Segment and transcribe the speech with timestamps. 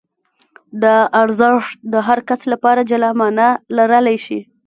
[0.83, 4.39] دا ارزښت د هر کس لپاره جلا مانا لرلای شي.